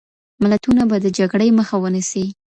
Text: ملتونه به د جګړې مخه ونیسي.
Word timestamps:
ملتونه 0.41 0.83
به 0.89 0.97
د 1.03 1.07
جګړې 1.19 1.47
مخه 1.59 1.75
ونیسي. 1.83 2.25